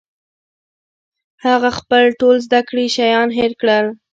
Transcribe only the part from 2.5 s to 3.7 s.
کړي شیان هېر